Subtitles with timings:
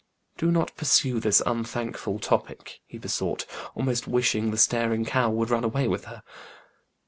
[0.35, 5.63] "Do not pursue this unthankful topic," he besought, almost wishing the staring cow would run
[5.63, 6.23] away with her.